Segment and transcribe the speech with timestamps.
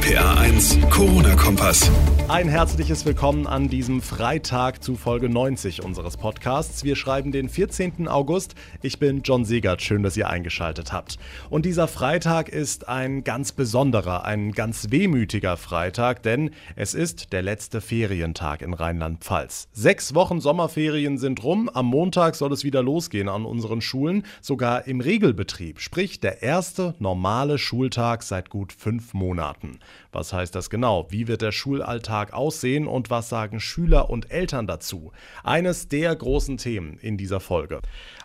[0.00, 1.90] RPA 1, Corona-Kompass.
[2.28, 6.84] Ein herzliches Willkommen an diesem Freitag zu Folge 90 unseres Podcasts.
[6.84, 8.08] Wir schreiben den 14.
[8.08, 8.54] August.
[8.82, 9.82] Ich bin John Segert.
[9.82, 11.18] Schön, dass ihr eingeschaltet habt.
[11.50, 17.42] Und dieser Freitag ist ein ganz besonderer, ein ganz wehmütiger Freitag, denn es ist der
[17.42, 19.68] letzte Ferientag in Rheinland-Pfalz.
[19.72, 21.68] Sechs Wochen Sommerferien sind rum.
[21.68, 26.94] Am Montag soll es wieder losgehen an unseren Schulen, sogar im Regelbetrieb, sprich der erste
[27.00, 29.78] normale Schultag seit gut fünf Monaten.
[30.12, 31.06] Was heißt das genau?
[31.10, 35.12] Wie wird der Schulalltag aussehen und was sagen Schüler und Eltern dazu?
[35.44, 37.80] Eines der großen Themen in dieser Folge.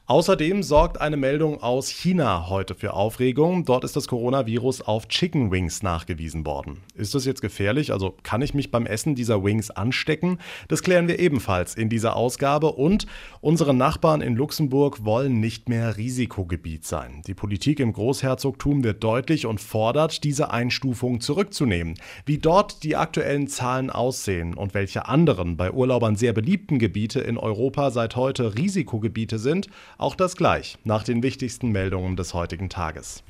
[0.08, 3.66] Außerdem sorgt eine Meldung aus China heute für Aufregung.
[3.66, 6.84] Dort ist das Coronavirus auf Chicken Wings nachgewiesen worden.
[6.94, 7.92] Ist das jetzt gefährlich?
[7.92, 10.38] Also kann ich mich beim Essen dieser Wings anstecken?
[10.68, 12.74] Das klären wir ebenfalls in dieser Ausgabe.
[12.74, 13.08] Und
[13.42, 17.24] unsere Nachbarn in Luxemburg wollen nicht mehr Risikogebiet sein.
[17.26, 21.96] Die Politik im Großherzogtum wird deutlich und fordert, diese Einstufung zurückzunehmen.
[22.28, 27.40] Wie dort die aktuellen Zahlen aussehen und welche anderen bei Urlaubern sehr beliebten Gebiete in
[27.40, 33.24] Europa seit heute Risikogebiete sind, auch das gleich nach den wichtigsten Meldungen des heutigen Tages.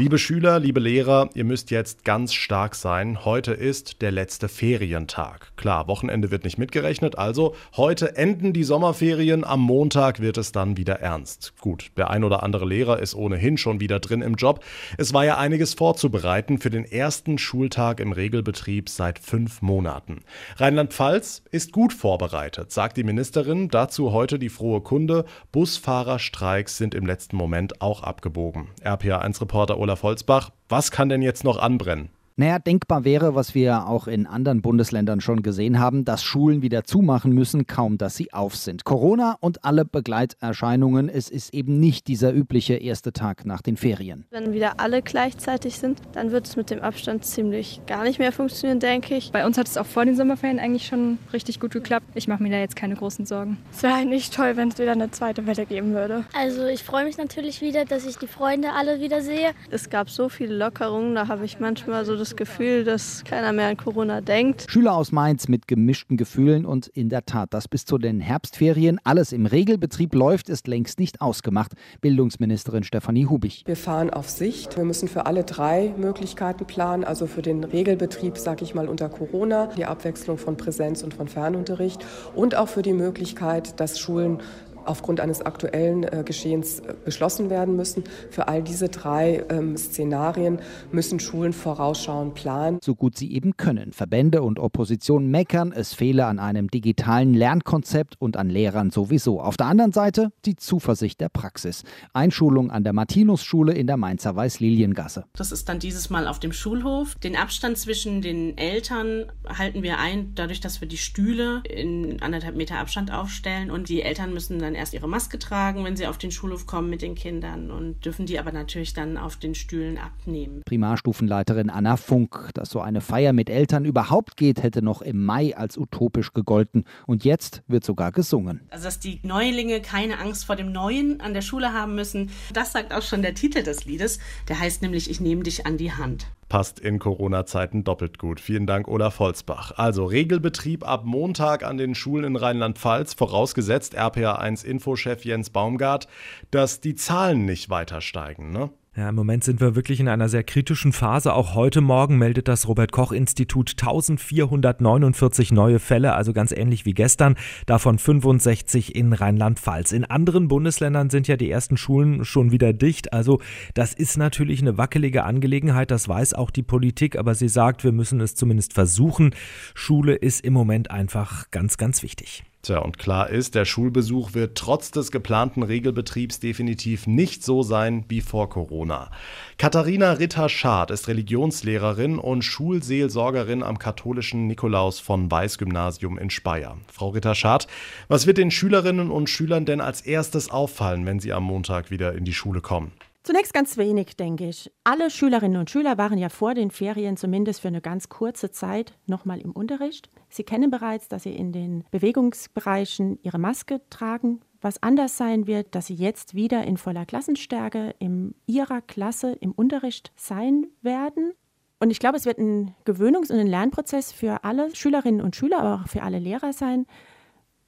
[0.00, 3.26] Liebe Schüler, liebe Lehrer, ihr müsst jetzt ganz stark sein.
[3.26, 5.54] Heute ist der letzte Ferientag.
[5.56, 10.78] Klar, Wochenende wird nicht mitgerechnet, also heute enden die Sommerferien, am Montag wird es dann
[10.78, 11.52] wieder ernst.
[11.60, 14.64] Gut, der ein oder andere Lehrer ist ohnehin schon wieder drin im Job.
[14.96, 20.22] Es war ja einiges vorzubereiten für den ersten Schultag im Regelbetrieb seit fünf Monaten.
[20.56, 23.68] Rheinland-Pfalz ist gut vorbereitet, sagt die Ministerin.
[23.68, 25.26] Dazu heute die frohe Kunde.
[25.52, 28.68] Busfahrerstreiks sind im letzten Moment auch abgebogen.
[28.82, 30.50] RPA1-Reporter Olaf Olaf Holzbach.
[30.68, 32.10] Was kann denn jetzt noch anbrennen?
[32.40, 36.84] Naja, denkbar wäre, was wir auch in anderen Bundesländern schon gesehen haben, dass Schulen wieder
[36.84, 38.86] zumachen müssen, kaum dass sie auf sind.
[38.86, 44.24] Corona und alle Begleiterscheinungen, es ist eben nicht dieser übliche erste Tag nach den Ferien.
[44.30, 48.32] Wenn wieder alle gleichzeitig sind, dann wird es mit dem Abstand ziemlich gar nicht mehr
[48.32, 49.32] funktionieren, denke ich.
[49.32, 52.06] Bei uns hat es auch vor den Sommerferien eigentlich schon richtig gut geklappt.
[52.14, 53.58] Ich mache mir da jetzt keine großen Sorgen.
[53.70, 56.24] Es wäre eigentlich toll, wenn es wieder eine zweite Welle geben würde.
[56.32, 59.50] Also ich freue mich natürlich wieder, dass ich die Freunde alle wieder sehe.
[59.68, 63.52] Es gab so viele Lockerungen, da habe ich manchmal so das das Gefühl, dass keiner
[63.52, 64.66] mehr an Corona denkt.
[64.68, 69.00] Schüler aus Mainz mit gemischten Gefühlen und in der Tat, dass bis zu den Herbstferien
[69.02, 71.72] alles im Regelbetrieb läuft, ist längst nicht ausgemacht.
[72.00, 73.64] Bildungsministerin Stefanie Hubich.
[73.66, 74.76] Wir fahren auf Sicht.
[74.76, 77.02] Wir müssen für alle drei Möglichkeiten planen.
[77.02, 81.26] Also für den Regelbetrieb, sage ich mal, unter Corona, die Abwechslung von Präsenz und von
[81.26, 84.38] Fernunterricht und auch für die Möglichkeit, dass Schulen
[84.84, 88.04] aufgrund eines aktuellen äh, Geschehens äh, beschlossen werden müssen.
[88.30, 90.60] Für all diese drei ähm, Szenarien
[90.92, 92.78] müssen Schulen vorausschauen, planen.
[92.82, 93.92] So gut sie eben können.
[93.92, 99.40] Verbände und Opposition meckern, es fehle an einem digitalen Lernkonzept und an Lehrern sowieso.
[99.40, 101.82] Auf der anderen Seite die Zuversicht der Praxis.
[102.12, 105.24] Einschulung an der Martinusschule in der Mainzer Weiß-Liliengasse.
[105.34, 107.14] Das ist dann dieses Mal auf dem Schulhof.
[107.16, 112.56] Den Abstand zwischen den Eltern halten wir ein, dadurch, dass wir die Stühle in anderthalb
[112.56, 116.18] Meter Abstand aufstellen und die Eltern müssen dann erst ihre Maske tragen, wenn sie auf
[116.18, 119.98] den Schulhof kommen mit den Kindern und dürfen die aber natürlich dann auf den Stühlen
[119.98, 120.62] abnehmen.
[120.64, 125.56] Primarstufenleiterin Anna Funk, dass so eine Feier mit Eltern überhaupt geht, hätte noch im Mai
[125.56, 128.60] als utopisch gegolten und jetzt wird sogar gesungen.
[128.70, 132.72] Also dass die Neulinge keine Angst vor dem Neuen an der Schule haben müssen, das
[132.72, 134.18] sagt auch schon der Titel des Liedes.
[134.48, 138.40] Der heißt nämlich Ich nehme dich an die Hand passt in Corona-Zeiten doppelt gut.
[138.40, 139.72] Vielen Dank, Olaf Holzbach.
[139.78, 146.08] Also Regelbetrieb ab Montag an den Schulen in Rheinland-Pfalz, vorausgesetzt RPA1-Infochef Jens Baumgart,
[146.50, 148.50] dass die Zahlen nicht weiter steigen.
[148.50, 148.68] Ne?
[148.96, 151.32] Ja, im Moment sind wir wirklich in einer sehr kritischen Phase.
[151.32, 156.92] Auch heute Morgen meldet das Robert Koch Institut 1449 neue Fälle, also ganz ähnlich wie
[156.92, 157.36] gestern,
[157.66, 159.92] davon 65 in Rheinland-Pfalz.
[159.92, 163.12] In anderen Bundesländern sind ja die ersten Schulen schon wieder dicht.
[163.12, 163.40] Also
[163.74, 167.92] das ist natürlich eine wackelige Angelegenheit, das weiß auch die Politik, aber sie sagt, wir
[167.92, 169.36] müssen es zumindest versuchen.
[169.72, 172.42] Schule ist im Moment einfach ganz, ganz wichtig.
[172.62, 178.04] Tja, und klar ist, der Schulbesuch wird trotz des geplanten Regelbetriebs definitiv nicht so sein
[178.08, 179.10] wie vor Corona.
[179.56, 186.76] Katharina Ritter-Schad ist Religionslehrerin und Schulseelsorgerin am katholischen Nikolaus von Weiß Gymnasium in Speyer.
[186.92, 187.66] Frau Ritter-Schad,
[188.08, 192.12] was wird den Schülerinnen und Schülern denn als erstes auffallen, wenn sie am Montag wieder
[192.12, 192.92] in die Schule kommen?
[193.22, 194.72] Zunächst ganz wenig, denke ich.
[194.82, 198.94] Alle Schülerinnen und Schüler waren ja vor den Ferien zumindest für eine ganz kurze Zeit
[199.06, 200.10] nochmal im Unterricht.
[200.30, 204.40] Sie kennen bereits, dass sie in den Bewegungsbereichen ihre Maske tragen.
[204.62, 209.52] Was anders sein wird, dass sie jetzt wieder in voller Klassenstärke in ihrer Klasse im
[209.52, 211.32] Unterricht sein werden.
[211.78, 215.60] Und ich glaube, es wird ein Gewöhnungs- und ein Lernprozess für alle Schülerinnen und Schüler,
[215.60, 216.86] aber auch für alle Lehrer sein,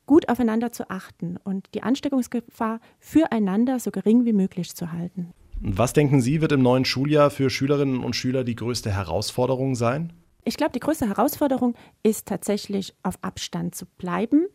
[0.06, 5.32] gut aufeinander zu achten und die Ansteckungsgefahr füreinander so gering wie möglich zu halten.
[5.64, 10.12] Was denken Sie, wird im neuen Schuljahr für Schülerinnen und Schüler die größte Herausforderung sein?
[10.42, 14.46] Ich glaube, die größte Herausforderung ist tatsächlich auf Abstand zu bleiben.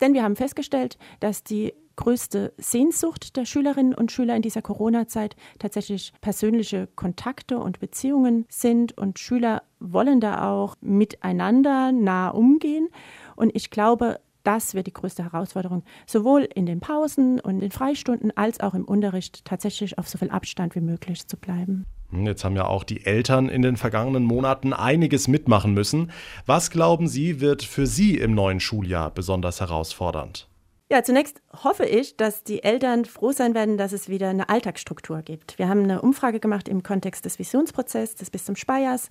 [0.00, 5.34] Denn wir haben festgestellt, dass die größte Sehnsucht der Schülerinnen und Schüler in dieser Corona-Zeit
[5.58, 8.96] tatsächlich persönliche Kontakte und Beziehungen sind.
[8.96, 12.88] Und Schüler wollen da auch miteinander nah umgehen.
[13.34, 17.70] Und ich glaube, das wird die größte Herausforderung, sowohl in den Pausen und in den
[17.70, 21.86] Freistunden als auch im Unterricht tatsächlich auf so viel Abstand wie möglich zu bleiben.
[22.10, 26.10] Hm, jetzt haben ja auch die Eltern in den vergangenen Monaten einiges mitmachen müssen.
[26.46, 30.48] Was glauben Sie, wird für Sie im neuen Schuljahr besonders herausfordernd?
[30.92, 35.22] Ja, zunächst hoffe ich, dass die Eltern froh sein werden, dass es wieder eine Alltagsstruktur
[35.22, 35.58] gibt.
[35.58, 39.08] Wir haben eine Umfrage gemacht im Kontext des Visionsprozesses des bis zum Speiers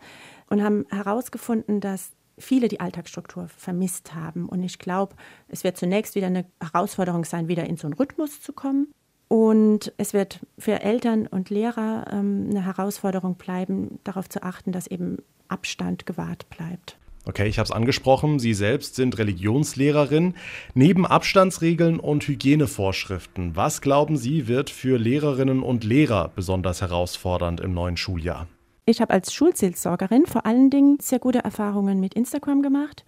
[0.48, 4.48] und haben herausgefunden, dass viele die Alltagsstruktur vermisst haben.
[4.48, 5.16] Und ich glaube,
[5.48, 8.88] es wird zunächst wieder eine Herausforderung sein, wieder in so einen Rhythmus zu kommen.
[9.28, 14.88] Und es wird für Eltern und Lehrer ähm, eine Herausforderung bleiben, darauf zu achten, dass
[14.88, 16.98] eben Abstand gewahrt bleibt.
[17.26, 20.34] Okay, ich habe es angesprochen, Sie selbst sind Religionslehrerin.
[20.74, 27.74] Neben Abstandsregeln und Hygienevorschriften, was glauben Sie, wird für Lehrerinnen und Lehrer besonders herausfordernd im
[27.74, 28.48] neuen Schuljahr?
[28.92, 33.06] Ich habe als Schulseelsorgerin vor allen Dingen sehr gute Erfahrungen mit Instagram gemacht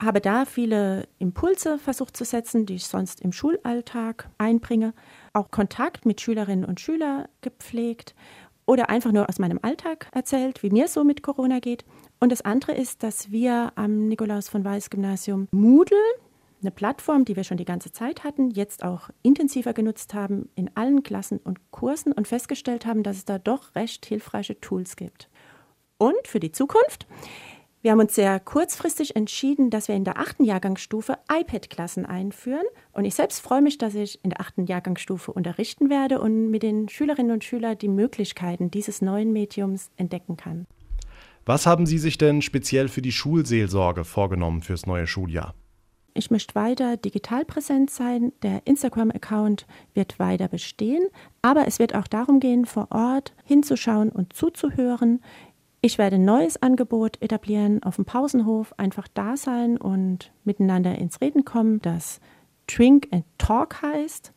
[0.00, 4.94] habe da viele Impulse versucht zu setzen, die ich sonst im Schulalltag einbringe,
[5.32, 8.16] auch Kontakt mit Schülerinnen und Schülern gepflegt
[8.66, 11.84] oder einfach nur aus meinem Alltag erzählt, wie mir so mit Corona geht.
[12.20, 15.98] Und das andere ist, dass wir am Nikolaus von Weiß Gymnasium Moodle,
[16.62, 20.70] eine Plattform, die wir schon die ganze Zeit hatten, jetzt auch intensiver genutzt haben in
[20.76, 25.28] allen Klassen und Kursen und festgestellt haben, dass es da doch recht hilfreiche Tools gibt.
[25.98, 27.06] Und für die Zukunft
[27.82, 32.64] wir haben uns sehr kurzfristig entschieden, dass wir in der achten Jahrgangsstufe iPad-Klassen einführen.
[32.92, 36.62] Und ich selbst freue mich, dass ich in der achten Jahrgangsstufe unterrichten werde und mit
[36.62, 40.68] den Schülerinnen und Schülern die Möglichkeiten dieses neuen Mediums entdecken kann.
[41.44, 45.52] Was haben Sie sich denn speziell für die Schulseelsorge vorgenommen fürs neue Schuljahr?
[46.14, 48.32] Ich möchte weiter digital präsent sein.
[48.42, 51.08] Der Instagram-Account wird weiter bestehen.
[51.40, 55.22] Aber es wird auch darum gehen, vor Ort hinzuschauen und zuzuhören.
[55.80, 61.20] Ich werde ein neues Angebot etablieren auf dem Pausenhof, einfach da sein und miteinander ins
[61.20, 62.20] Reden kommen, das
[62.68, 64.32] Drink and Talk heißt.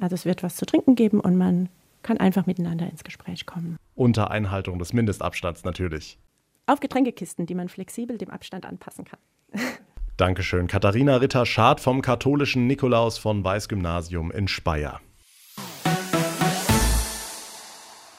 [0.00, 1.68] Also es wird was zu trinken geben und man
[2.02, 3.76] kann einfach miteinander ins Gespräch kommen.
[3.94, 6.18] Unter Einhaltung des Mindestabstands natürlich.
[6.66, 9.20] Auf Getränkekisten, die man flexibel dem Abstand anpassen kann.
[10.18, 10.66] Dankeschön.
[10.66, 15.00] Katharina Ritter-Schad vom katholischen Nikolaus von Weiß Gymnasium in Speyer.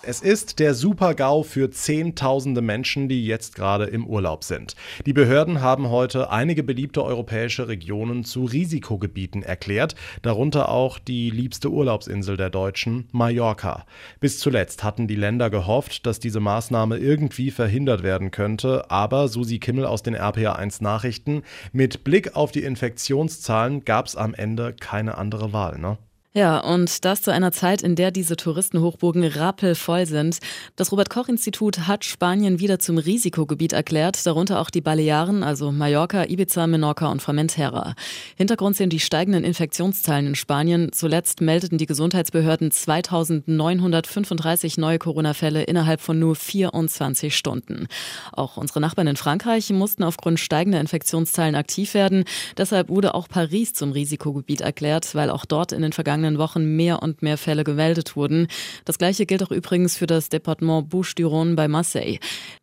[0.10, 4.76] Es ist der Super-GAU für Zehntausende Menschen, die jetzt gerade im Urlaub sind.
[5.06, 11.70] Die Behörden haben heute einige beliebte europäische Regionen zu Risikogebieten erklärt, darunter auch die liebste
[11.70, 13.86] Urlaubsinsel der Deutschen, Mallorca.
[14.20, 19.60] Bis zuletzt hatten die Länder gehofft, dass diese Maßnahme irgendwie verhindert werden könnte, aber Susi
[19.60, 25.20] Kimmel aus den RPA1 Nachrichten, mit Blick auf die Infektionszahlen gab es am Ende keine
[25.20, 26.00] andere Wahl, ne?
[26.36, 30.38] Ja, und das zu einer Zeit, in der diese Touristenhochburgen rappelvoll sind.
[30.76, 36.68] Das Robert-Koch-Institut hat Spanien wieder zum Risikogebiet erklärt, darunter auch die Balearen, also Mallorca, Ibiza,
[36.68, 37.96] Menorca und Formentera.
[38.38, 40.92] Hintergrund sind die steigenden Infektionszahlen in Spanien.
[40.92, 47.88] Zuletzt meldeten die Gesundheitsbehörden 2935 neue Corona-Fälle innerhalb von nur 24 Stunden.
[48.34, 52.24] Auch unsere Nachbarn in Frankreich mussten aufgrund steigender Infektionszahlen aktiv werden.
[52.56, 56.76] Deshalb wurde auch Paris zum Risikogebiet erklärt, weil auch dort in den vergangenen vergangenen Wochen
[56.76, 58.48] mehr und mehr Fälle gemeldet wurden.
[58.86, 62.20] Das gleiche gilt auch übrigens für das Departement Bouches-du-Rhône bei Marseille.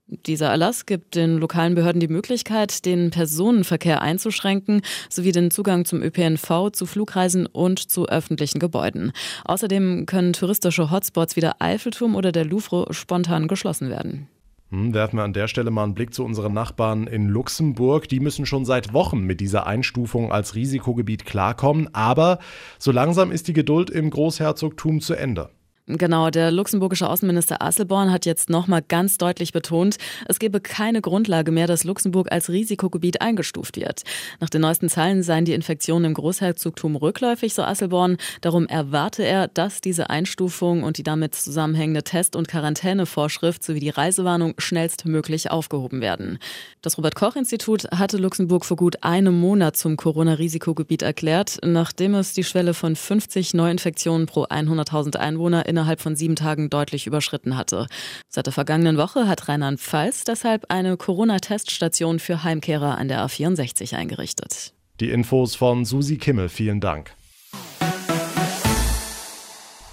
[0.09, 6.01] Dieser Erlass gibt den lokalen Behörden die Möglichkeit, den Personenverkehr einzuschränken, sowie den Zugang zum
[6.03, 9.13] ÖPNV, zu Flugreisen und zu öffentlichen Gebäuden.
[9.45, 14.29] Außerdem können touristische Hotspots wie der Eiffelturm oder der Louvre spontan geschlossen werden.
[14.71, 18.09] Hm, werfen wir an der Stelle mal einen Blick zu unseren Nachbarn in Luxemburg.
[18.09, 21.95] Die müssen schon seit Wochen mit dieser Einstufung als Risikogebiet klarkommen.
[21.95, 22.41] Aber
[22.79, 25.51] so langsam ist die Geduld im Großherzogtum zu Ende.
[25.89, 31.53] Genau, der luxemburgische Außenminister Asselborn hat jetzt nochmal ganz deutlich betont, es gebe keine Grundlage
[31.53, 34.03] mehr, dass Luxemburg als Risikogebiet eingestuft wird.
[34.41, 38.17] Nach den neuesten Zahlen seien die Infektionen im Großherzogtum rückläufig, so Asselborn.
[38.41, 43.91] Darum erwarte er, dass diese Einstufung und die damit zusammenhängende Test- und Quarantänevorschrift sowie die
[43.91, 46.41] Reisewarnung schnellstmöglich aufgehoben werden.
[46.83, 52.75] Das Robert-Koch-Institut hatte Luxemburg vor gut einem Monat zum Corona-Risikogebiet erklärt, nachdem es die Schwelle
[52.75, 57.87] von 50 Neuinfektionen pro 100.000 Einwohner in innerhalb von sieben Tagen deutlich überschritten hatte.
[58.31, 64.73] Seit der vergangenen Woche hat Rheinland-Pfalz deshalb eine Corona-Teststation für Heimkehrer an der A64 eingerichtet.
[65.01, 67.15] Die Infos von Susi Kimmel, vielen Dank.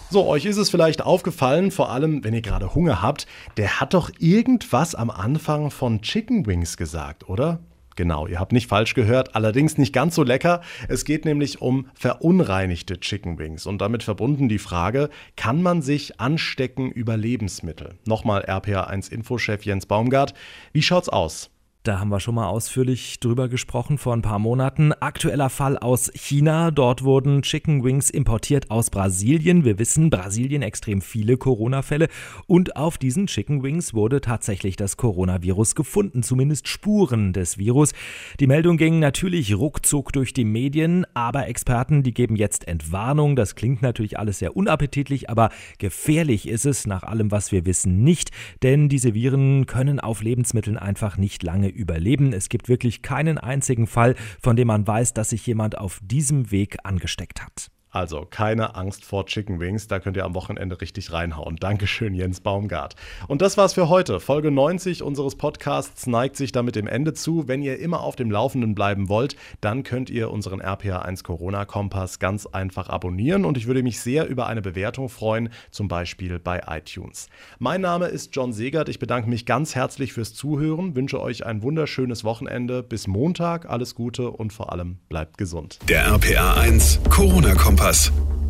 [0.10, 3.94] So, euch ist es vielleicht aufgefallen, vor allem wenn ihr gerade Hunger habt, der hat
[3.94, 7.60] doch irgendwas am Anfang von Chicken Wings gesagt, oder?
[7.96, 10.62] Genau, ihr habt nicht falsch gehört, allerdings nicht ganz so lecker.
[10.88, 16.20] Es geht nämlich um verunreinigte Chicken Wings und damit verbunden die Frage, kann man sich
[16.20, 17.96] anstecken über Lebensmittel?
[18.06, 20.34] Nochmal RPA1 Infochef Jens Baumgart,
[20.72, 21.53] wie schaut's aus?
[21.86, 24.94] Da haben wir schon mal ausführlich drüber gesprochen vor ein paar Monaten.
[24.94, 26.72] Aktueller Fall aus China.
[26.72, 29.66] Dort wurden Chicken Wings importiert aus Brasilien.
[29.66, 32.08] Wir wissen, Brasilien extrem viele Corona-Fälle.
[32.48, 37.92] Und auf diesen Chicken Wings wurde tatsächlich das Coronavirus gefunden, zumindest Spuren des Virus.
[38.40, 43.36] Die Meldung ging natürlich ruckzuck durch die Medien, aber Experten, die geben jetzt Entwarnung.
[43.36, 45.50] Das klingt natürlich alles sehr unappetitlich, aber
[45.80, 48.32] gefährlich ist es nach allem, was wir wissen, nicht.
[48.62, 52.34] Denn diese Viren können auf Lebensmitteln einfach nicht lange überleben.
[52.34, 56.52] Es gibt wirklich keinen einzigen Fall, von dem man weiß, dass sich jemand auf diesem
[56.52, 57.70] Weg angesteckt hat.
[57.94, 61.58] Also keine Angst vor Chicken Wings, da könnt ihr am Wochenende richtig reinhauen.
[61.58, 62.96] Dankeschön, Jens Baumgart.
[63.28, 64.20] Und das war's für heute.
[64.20, 67.48] Folge 90 unseres Podcasts neigt sich damit dem Ende zu.
[67.48, 72.18] Wenn ihr immer auf dem Laufenden bleiben wollt, dann könnt ihr unseren RPA1 Corona Kompass
[72.18, 76.64] ganz einfach abonnieren und ich würde mich sehr über eine Bewertung freuen, zum Beispiel bei
[76.68, 77.28] iTunes.
[77.60, 78.90] Mein Name ist John Segert.
[78.90, 82.82] Ich bedanke mich ganz herzlich fürs Zuhören, wünsche euch ein wunderschönes Wochenende.
[82.82, 85.78] Bis Montag alles Gute und vor allem bleibt gesund.
[85.88, 87.83] Der RPA1 Corona Kompass.
[87.84, 88.43] Kompass.